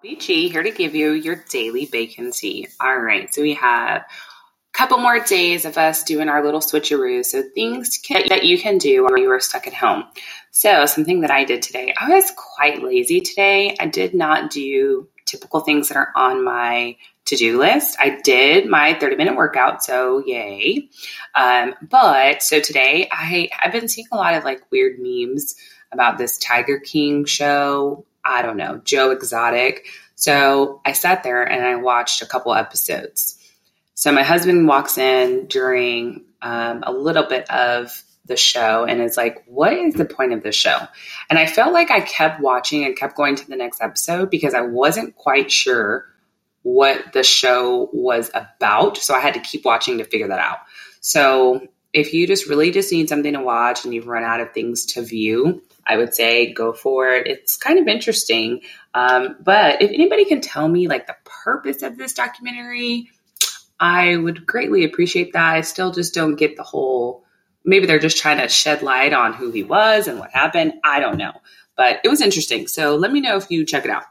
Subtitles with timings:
[0.00, 2.68] Beachy here to give you your daily bacon tea.
[2.80, 4.06] All right, so we have a
[4.72, 7.24] couple more days of us doing our little switcheroo.
[7.24, 10.04] So things can, that you can do while you are stuck at home.
[10.52, 13.76] So something that I did today, I was quite lazy today.
[13.80, 17.96] I did not do typical things that are on my to-do list.
[17.98, 20.90] I did my 30-minute workout, so yay.
[21.34, 25.56] Um, but so today I I've been seeing a lot of like weird memes
[25.90, 29.86] about this Tiger King show I don't know, Joe Exotic.
[30.14, 33.38] So I sat there and I watched a couple episodes.
[33.94, 39.16] So my husband walks in during um, a little bit of the show and is
[39.16, 40.78] like, What is the point of this show?
[41.30, 44.54] And I felt like I kept watching and kept going to the next episode because
[44.54, 46.06] I wasn't quite sure
[46.62, 48.98] what the show was about.
[48.98, 50.58] So I had to keep watching to figure that out.
[51.00, 54.52] So if you just really just need something to watch and you've run out of
[54.52, 57.26] things to view, I would say go for it.
[57.26, 58.60] It's kind of interesting.
[58.94, 63.10] Um, but if anybody can tell me like the purpose of this documentary,
[63.80, 65.54] I would greatly appreciate that.
[65.54, 67.24] I still just don't get the whole,
[67.64, 70.74] maybe they're just trying to shed light on who he was and what happened.
[70.84, 71.32] I don't know.
[71.76, 72.66] But it was interesting.
[72.66, 74.04] So let me know if you check it out.